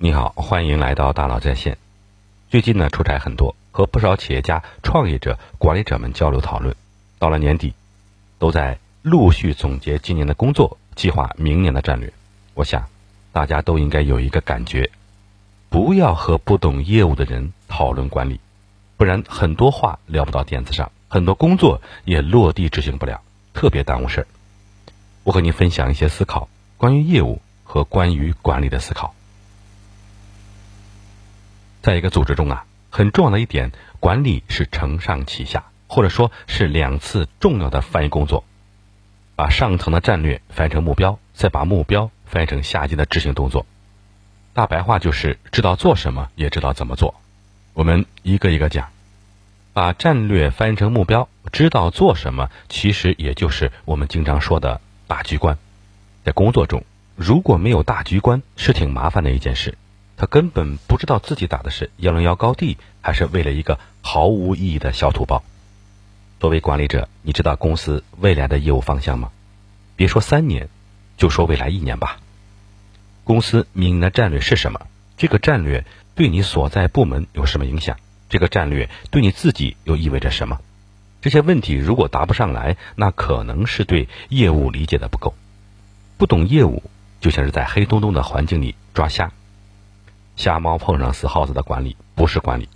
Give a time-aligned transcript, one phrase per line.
[0.00, 1.76] 你好，欢迎来到大佬在线。
[2.50, 6.76] 最近呢，出差很多，和不少企业家、创业者、管理者们交流讨论。
[7.18, 7.74] 到了年底，
[8.38, 12.12] 都在陆续总结今年的工作，计划明年的战略。
[12.54, 12.86] 我想，
[13.32, 14.88] 大家都应该有一个感觉：
[15.68, 18.38] 不要和不懂业务的人讨论管理，
[18.96, 23.20] 不然很多话聊不到点子上，很多工作也落地执行不了，
[23.52, 24.26] 特别耽误事儿。
[25.24, 29.12] 我和你分享一些思考，关于业务和关于管理的思考。
[31.88, 38.44] 在一个组织中啊，很重要的一点，管理是承上启下，或者说是两次重要的翻译工作，
[39.36, 43.64] 把上层的战略翻译成目标，再把目标翻译成下级的执行动作。
[44.52, 47.14] 大白话就是知道做什么，也知道怎么做。
[47.72, 48.90] 我们一个一个讲，
[49.72, 55.56] 把战略翻译成目标，知道做什么，其实也就是我们经常说的大局观。
[56.22, 56.84] 在工作中，
[57.16, 59.78] 如果没有大局观，是挺麻烦的一件事。
[60.18, 65.44] 他根本不知道自己打的是幺零幺高地，还是为了一个毫无意义的小土包。
[66.40, 69.30] 作为管理者，你知道公司未来的业务方向吗？
[69.94, 70.68] 别说三年，
[71.16, 72.18] 就说未来一年吧。
[73.22, 74.88] 公司明年的战略是什么？
[75.16, 75.84] 这个战略
[76.16, 77.96] 对你所在部门有什么影响？
[78.28, 80.58] 这个战略对你自己又意味着什么？
[81.22, 85.34] 这些问题如果答不上来，那可能是对业务理解的不够。
[86.16, 86.82] 不懂业务，
[87.20, 89.30] 就像是在黑洞洞的环境里抓瞎。
[90.38, 92.68] 瞎猫碰上死耗子的管理不是管理，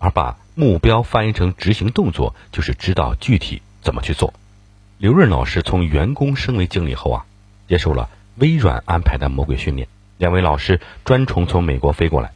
[0.00, 4.34] 而把目标翻译成执行动作，就是知道具体怎么去做。
[4.98, 7.24] 刘润老师从员工升为经理后啊，
[7.68, 9.86] 接受了微软安排的魔鬼训练。
[10.18, 12.32] 两位老师专程从美国飞过来，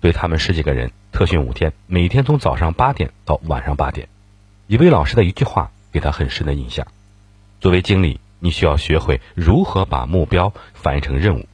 [0.00, 4.08] 对他们十几个人特训五天，每天从早上八点到晚上八点。
[4.68, 6.86] 一位老师的一句话给他很深的印象：
[7.60, 11.48] 作为经理，你需要学会如何把目标翻译成任务。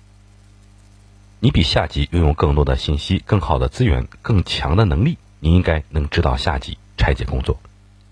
[1.44, 7.58] 你比下级拥有更多的信息、更好的资源、更强的能力，你应该能指导下级拆解工作。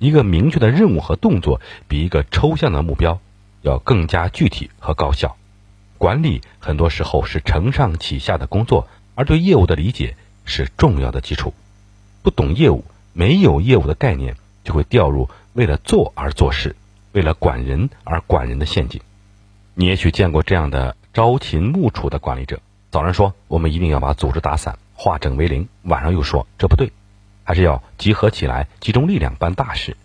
[0.01, 3.21] 一个明确的任务和动作，比一个抽象的目标
[3.63, 5.37] 要更加具体和高效。
[5.97, 11.55] 管理很多时候是承上启下的工作，而对业务的理解是重要的基础。
[12.23, 16.75] 不懂业务，没有业务的概念，就会掉入为了做而做事、
[17.13, 19.01] 为了管人而管人的陷阱。
[19.75, 22.61] 你也许见过这样的朝秦暮楚的管理者。
[22.91, 26.93] 早上说我们一定要把组织打散，化整为零；晚上又说这不对，
[27.45, 29.97] 还是要集合起来，集中力量办大事。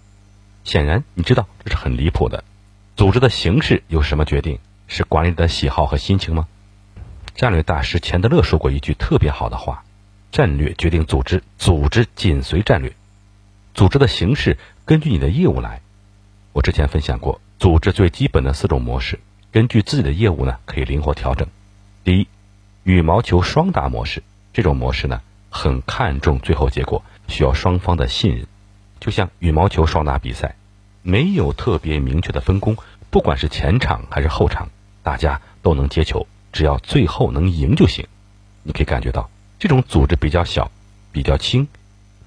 [0.63, 2.43] 显然，你知道这是很离谱的。
[2.95, 4.59] 组织的形式由什么决定？
[4.87, 6.47] 是管理的喜好和心情吗？
[7.33, 9.83] 战略大师钱德勒说过一句特别好的话
[10.31, 12.95] ：“战略决定组织，组织紧随战略。
[13.73, 15.81] 组织的形式根据你的业务来。”
[16.53, 19.19] 我之前分享过，组织最基本的四种模式，
[19.51, 21.47] 根据自己的业务呢，可以灵活调整。
[22.03, 22.27] 第一。
[22.85, 24.21] 羽毛球双打模式，
[24.53, 25.19] 这种模式呢，
[25.49, 28.45] 很看重最后结果，需要双方的信任。
[28.99, 30.55] 就像羽毛球双打比赛，
[31.01, 32.77] 没有特别明确的分工，
[33.09, 34.69] 不管是前场还是后场，
[35.01, 38.05] 大家都能接球，只要最后能赢就行。
[38.61, 40.69] 你可以感觉到，这种组织比较小、
[41.11, 41.67] 比较轻，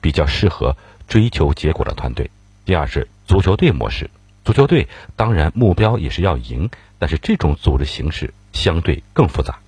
[0.00, 0.76] 比较适合
[1.06, 2.32] 追求结果的团队。
[2.64, 4.10] 第二是足球队模式，
[4.44, 9.60] 足球队当然目标也是要赢，但是这种组织形式相对更复杂。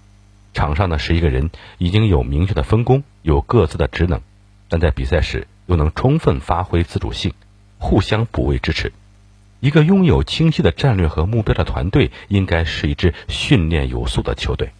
[0.52, 4.20] 场上呢十一个人已经有明确的分工，有各自的职能，
[4.68, 7.32] 但在比赛时又能充分发挥自主性，
[7.78, 8.92] 互相补位支持。
[9.60, 14.72] 一个拥有清晰的战略和目标的团队，应该是一支训练有素的球队。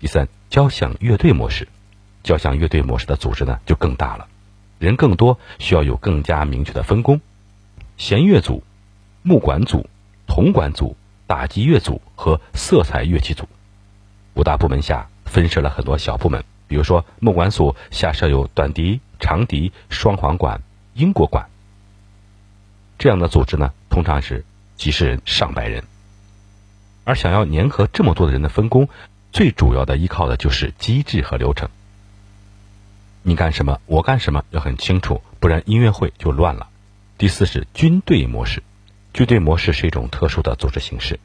[0.00, 1.66] 第三，交响乐队模式，
[2.22, 4.28] 交响乐队模式的组织呢就更大了，
[4.78, 7.20] 人更多，需要有更加明确的分工。
[7.96, 8.62] 弦乐组、
[9.22, 9.88] 木管组、
[10.26, 10.94] 铜管组、
[11.26, 13.48] 打击乐组和色彩乐器组。
[14.38, 20.62] 五大部门下分设了很多小部门，比如说木管组下设有短笛、长笛、双簧管、
[20.94, 21.48] 英国管。
[22.98, 24.44] 这样的组织呢，通常是
[24.76, 25.82] 几十人、上百人。
[27.02, 28.88] 而想要粘合这么多的人的分工，
[29.32, 31.68] 最主要的依靠的就是机制和流程。
[33.24, 36.68] 你干什么，我干什么，要很清楚，不然音乐会就乱了。
[37.16, 38.62] 第四是军队模式，
[39.12, 41.18] 军队模式是一种特殊的组织形式。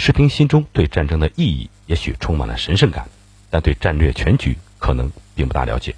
[0.00, 3.10] 士兵心中对战争的意义也许充满了神圣感，
[3.50, 5.94] 但对战略全局可能并不大了解。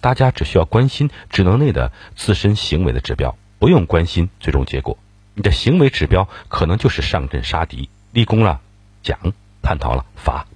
[0.00, 4.96] 大家只需要关心职能内的自身行为的指标，不用关心最终结果。
[5.34, 8.60] 你的行为指标可能就是上阵杀敌、立功了
[9.02, 9.18] 奖、
[9.62, 10.46] 叛逃了罚。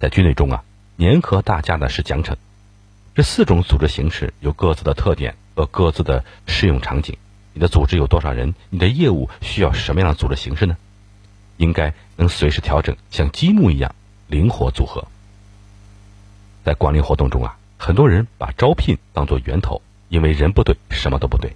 [0.00, 0.64] 在军队中啊，
[0.96, 2.34] 粘合大家的是奖惩。
[3.14, 7.18] 这四种组织形式有各自的特点和各自的适用场景。
[7.52, 8.54] 你的组织有多少人？
[8.70, 10.78] 你的业务需要什么样的组织形式呢？
[11.58, 13.94] 应该能随时调整，像积木一样
[14.26, 15.06] 灵活组合。
[16.64, 21.54] 在管理活动中啊，很多人把招聘当作源头，因为人不对，什么都不对。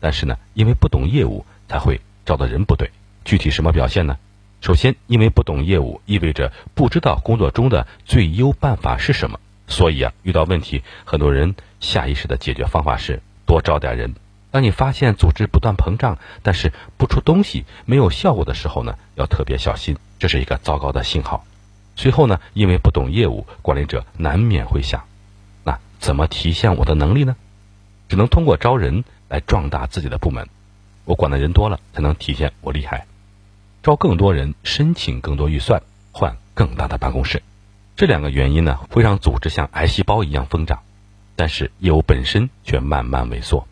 [0.00, 2.90] 但是呢，因为不懂业务，才会招的人不对。
[3.24, 4.18] 具体什么表现呢？
[4.60, 9.40] 首先，因为不懂业务，意味着不知道工作中的最优办法是什么。
[9.66, 14.14] 所以啊，遇到问题，很多人下意识的解决方法是多招点人。
[14.54, 21.44] 当你发现组织不断膨胀，但是不出东西、没有效果的时候呢，要特别小心，这是一个糟糕的信号。
[21.96, 25.02] 随后呢，因为不懂业务，管理者难免会想：
[25.64, 27.34] 那怎么体现我的能力呢？
[28.08, 30.48] 只能通过招人来壮大自己的部门。
[31.04, 33.08] 我管的人多了，才能体现我厉害。
[33.82, 37.42] 招更多人，申请更多预算，换更大的办公室。
[37.96, 40.78] 这两个原因呢，会让组织像癌细胞一样疯长，
[41.34, 43.66] 但是业务本身却慢慢萎缩。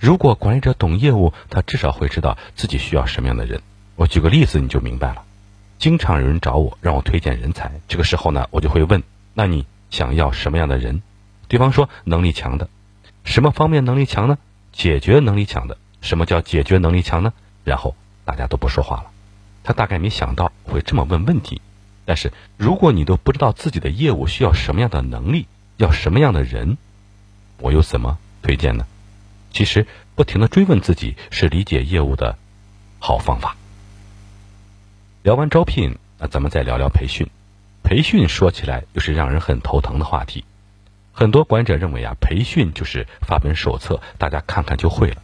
[0.00, 3.60] 如果管理者懂业务，他至少会知道自己需要什么样的人。
[3.96, 5.24] 我举个例子，你就明白了。
[5.78, 7.70] 经常有人找我，让我推荐人才。
[7.86, 9.02] 这个时候呢，我就会问：
[9.34, 11.02] 那你想要什么样的人？
[11.48, 12.70] 对方说能力强的。
[13.24, 14.38] 什么方面能力强呢？
[14.72, 15.76] 解决能力强的。
[16.00, 17.34] 什么叫解决能力强呢？
[17.62, 17.94] 然后
[18.24, 19.10] 大家都不说话了。
[19.64, 21.60] 他大概没想到会这么问问题。
[22.06, 26.78] 但是，如果你都不知道自己的业务需要什么样的能力，要什么样的人，
[27.58, 28.86] 我又怎么推荐呢？
[29.52, 32.38] 其实，不停的追问自己是理解业务的
[32.98, 33.56] 好方法。
[35.22, 37.28] 聊完招聘，那咱们再聊聊培训。
[37.82, 40.44] 培训说起来又是让人很头疼的话题。
[41.12, 45.16] 很多管理者认为啊，培训就是发本手册，大家看看就会了。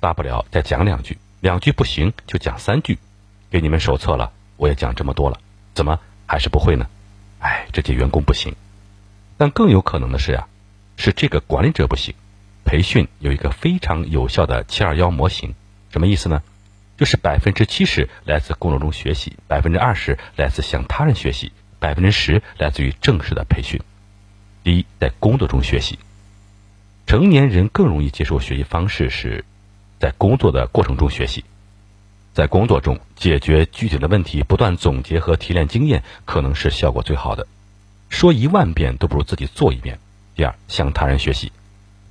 [0.00, 2.98] 大不了再讲两句，两句不行就讲三句，
[3.50, 5.40] 给你们手册了，我也讲这么多了。
[5.74, 6.86] 怎么还是不会呢？
[7.40, 8.54] 哎，这届员工不行。
[9.36, 10.46] 但更有可能的是呀，
[10.96, 12.14] 是这个管理者不行。
[12.64, 15.54] 培训有一个非常有效的七二幺模型，
[15.90, 16.42] 什么意思呢？
[16.96, 23.80] 就是百分之七十来自工作中学习，百分之二十来自向他人学习，百分之十来自于正式的培训。
[24.62, 25.98] 第一，在工作中学习，
[27.06, 29.44] 成年人更容易接受学习方式是
[29.98, 31.44] 在工作的过程中学习。
[32.32, 37.46] 在工作中解决具体的问题，不断总结和提炼经验，可能是效果最好的。
[38.08, 39.98] 说一万遍都不如自己做一遍。
[40.34, 41.52] 第二，向他人学习，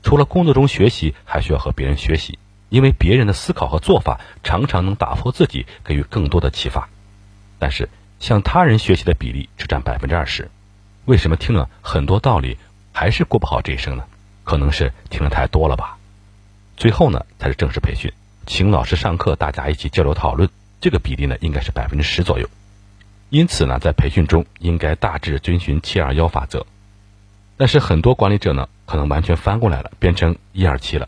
[0.03, 2.37] 除了工作中学习，还需要和别人学习，
[2.69, 6.89] 因为别人的思考和做法常常能打破自己，给予更多的启发。
[7.57, 7.89] 但是，
[8.19, 10.51] 向他人学习的比例只占百分之二十。
[11.05, 12.57] 为什么听了很多道理
[12.91, 14.03] 还是过不好这一生呢？
[14.43, 15.97] 可能是听的太多了吧。
[16.75, 18.11] 最后呢，才是正式培训。
[18.45, 20.49] 请老师上课，大家一起交流讨论，
[20.81, 22.49] 这个比例呢应该是百分之十左右。
[23.29, 26.65] 因此呢，在培训中应该大致遵循七二幺法则。
[27.55, 31.07] 但是很多管理者呢，可能完全翻过来了，变成一二七了，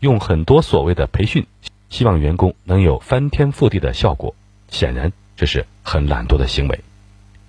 [0.00, 1.46] 用很多所谓的培训，
[1.90, 4.34] 希望员工能有翻天覆地的效果。
[4.68, 6.80] 显然这是很懒惰的行为。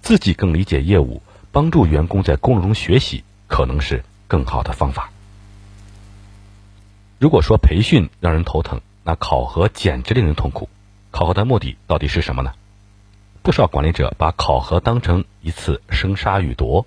[0.02, 1.22] 自己更理解业务，
[1.52, 5.10] 帮助员工在工作中学习，可能是更好的方法。
[7.20, 10.68] 如果说培训让人头疼，那考核简直令人痛苦，
[11.12, 12.54] 考核的目的到底是什么呢？
[13.42, 16.86] 不少管理者把考核当成一次生杀予夺，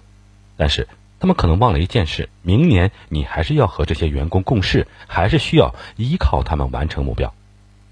[0.57, 0.89] 但是
[1.27, 7.35] 他们可能忘了一件事：明年你还是要和这些员工共事，还是需要依靠他们完成目标。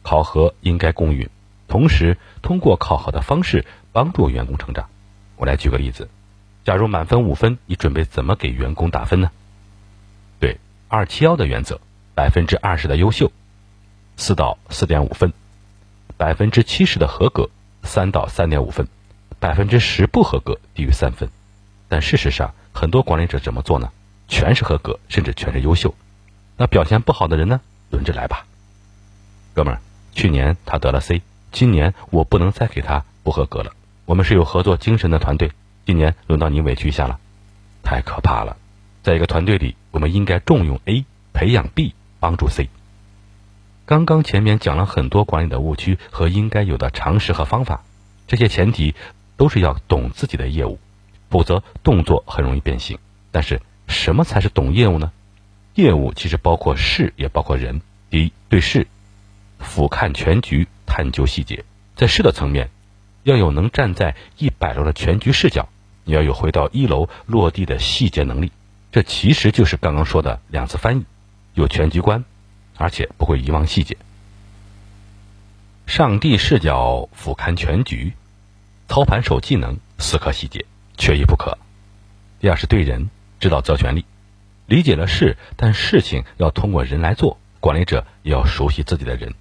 [0.05, 1.29] 考核应该公允，
[1.67, 4.89] 同时通过考核的方式帮助员工成长。
[5.35, 6.09] 我来举个例子：
[6.63, 9.33] 假如满分五分，你准备怎么给员工打分呢？
[10.38, 11.81] 对，二七幺的原则，
[12.14, 13.33] 百分之二十的优秀。
[14.17, 15.33] 四到四点五分，
[16.17, 17.50] 百分之七十的合格，
[17.83, 18.87] 三到三点五分，
[19.41, 21.29] 百分之十不合格，低于三分。
[21.88, 23.90] 但事实上，很多管理者怎么做呢？
[24.28, 25.95] 全是合格，甚至全是优秀。
[26.57, 27.61] 那表现不好的人呢？
[27.90, 28.45] 轮着来吧，
[29.54, 29.81] 哥们儿。
[30.12, 33.73] 去年他得了 C，今年我不能再给他不合格了。
[34.04, 35.52] 我们是有合作精神的团队，
[35.87, 37.19] 今年轮到你委屈一下了，
[37.83, 38.57] 太可怕了。
[39.02, 42.71] 在一个团队里，我们应该重用 A，培养 B，帮助 C。
[43.87, 47.83] 刚刚前面讲了很多管理的误区和应该有的常识和方法，
[48.26, 48.95] 这些前提
[49.37, 50.78] 都是要懂自己的业务，
[51.35, 52.97] 否则动作很容易变形。
[53.33, 55.11] 但是什么才是懂业务呢？
[55.75, 57.83] 业务其实包括事，也包括人。
[58.09, 58.87] 第一，对事，
[59.59, 61.64] 俯瞰全局，探究细节。
[61.97, 62.71] 在事的层面，
[63.25, 65.69] 要有能站在一百楼的全局视角，
[66.05, 68.53] 你要有回到一楼落地的细节能力。
[68.93, 71.05] 这其实就是刚刚说的两次翻译，
[71.55, 72.23] 有全局观。
[72.76, 73.97] 而且不会遗忘细节。
[75.87, 78.12] 上帝视角俯瞰全局，
[78.88, 80.64] 操盘手技能死磕细节，
[80.97, 81.59] 缺一不可。
[82.41, 83.09] 第二是对人
[83.41, 84.05] 知道责权利，
[84.67, 89.35] 理解了事，但事情要通过人来做，管理者也要熟悉自己的人。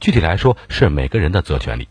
[0.00, 1.88] 具体来说，是每个人的责权利，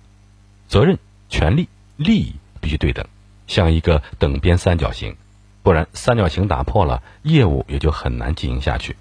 [0.67, 0.97] 责任、
[1.29, 3.05] 权利、利益必须对等，
[3.47, 5.15] 像一个等边三角形。
[5.61, 8.95] 不然三角形打破了，业务也就很难经营下去。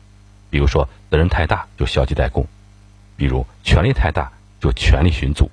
[0.50, 2.46] 比如说责任太大就消极怠工，
[3.16, 5.50] 比如权力太大就权力寻租，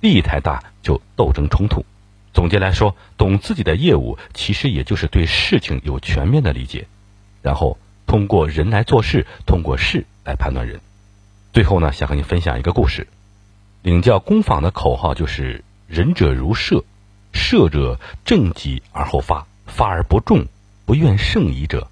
[0.00, 1.84] 利益太大就斗争冲突。
[2.34, 6.88] 总结来说，懂自己的业务，其实也就是对事情有全面的理解，
[7.40, 10.80] 然后通过人来做事，通过事来判断人。
[11.52, 13.06] 最后呢，想和你分享一个故事。
[13.82, 16.84] 领教工坊的口号就是“仁者如射，
[17.32, 20.46] 射者正己而后发，发而不中，
[20.86, 21.88] 不愿胜矣者，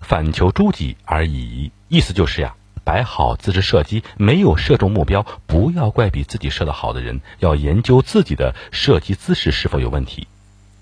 [0.00, 2.54] 反求诸己而已。”意思就是呀，
[2.90, 10.26] 摆好自制射击，没有射中目标，不要怪比自己射得好的人，要研究自己的射击姿势是否有问题。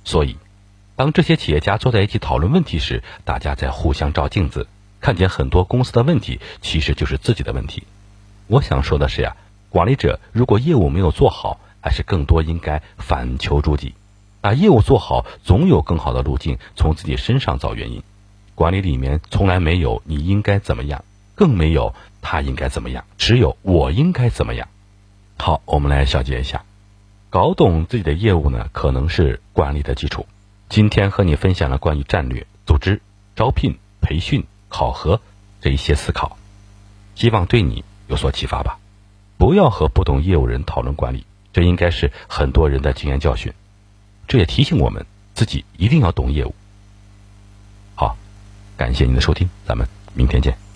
[0.04, 0.38] 所以，
[0.96, 4.68] 当这些企业家坐在一起讨论问题时，大家在互相照镜子，
[5.02, 7.82] 看见很多公司的问题，其实就是自己的问题。
[8.46, 9.36] 我想说的是呀。
[9.68, 13.92] 管理者如果业务没有做好，还是更多应该反求诸己，
[14.40, 18.02] 把业务做好，总有更好的路径，从自己身上找原因。
[18.54, 21.04] 管理里面从来没有你应该怎么样，
[21.38, 24.66] 更没有他应该怎么样，只有我应该怎么样。
[25.36, 26.64] 好，我们来小结一下，
[27.30, 30.26] 搞懂自己的业务呢，可能是管理的基础。
[30.68, 33.00] 今天和你分享了关于战略、组织、
[33.36, 35.20] 招聘、培训、考核
[35.60, 36.36] 这一些思考，
[37.14, 38.80] 希望对你有所启发吧。
[39.38, 43.52] 不要和不懂业务人讨论管理，这应该是很多人的经验教训。
[44.26, 46.54] 这也提醒我们自己一定要懂业务。
[47.94, 48.16] 好，
[48.76, 50.67] 感谢您的收听，咱们明天见。